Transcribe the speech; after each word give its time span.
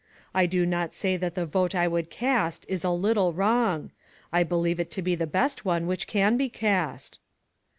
"I 0.33 0.47
do 0.47 0.65
not 0.65 0.95
say 0.95 1.15
that 1.17 1.35
the 1.35 1.45
vote 1.45 1.75
I 1.75 1.87
would 1.87 2.09
cast 2.09 2.65
is 2.67 2.83
a 2.83 2.89
little 2.89 3.33
wrong. 3.33 3.91
I 4.33 4.41
believe 4.41 4.79
it 4.79 4.89
to 4.89 5.03
be 5.03 5.13
the 5.13 5.27
best 5.27 5.63
one 5.63 5.85
which 5.85 6.07
can 6.07 6.37
be 6.37 6.49
cast." 6.49 7.19